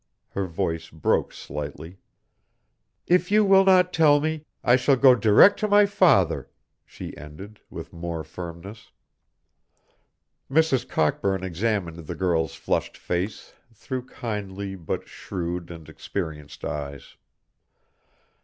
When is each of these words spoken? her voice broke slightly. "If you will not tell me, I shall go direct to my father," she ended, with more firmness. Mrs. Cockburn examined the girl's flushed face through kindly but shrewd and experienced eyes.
her 0.29 0.47
voice 0.47 0.89
broke 0.89 1.31
slightly. 1.31 1.99
"If 3.05 3.29
you 3.29 3.45
will 3.45 3.63
not 3.63 3.93
tell 3.93 4.19
me, 4.19 4.45
I 4.63 4.75
shall 4.75 4.95
go 4.95 5.13
direct 5.13 5.59
to 5.59 5.67
my 5.67 5.85
father," 5.85 6.49
she 6.87 7.15
ended, 7.15 7.59
with 7.69 7.93
more 7.93 8.23
firmness. 8.23 8.91
Mrs. 10.49 10.89
Cockburn 10.89 11.43
examined 11.43 11.97
the 12.07 12.15
girl's 12.15 12.55
flushed 12.55 12.97
face 12.97 13.53
through 13.71 14.07
kindly 14.07 14.73
but 14.73 15.07
shrewd 15.07 15.69
and 15.69 15.87
experienced 15.87 16.65
eyes. 16.65 17.15